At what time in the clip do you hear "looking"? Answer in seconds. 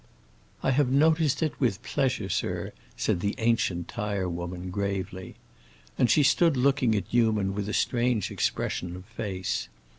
6.57-6.95